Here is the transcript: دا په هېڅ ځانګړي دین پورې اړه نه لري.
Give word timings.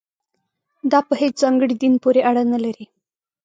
دا 0.91 0.99
په 1.07 1.13
هېڅ 1.21 1.33
ځانګړي 1.43 1.75
دین 1.81 1.93
پورې 2.03 2.19
اړه 2.29 2.43
نه 2.51 2.59
لري. 2.63 2.85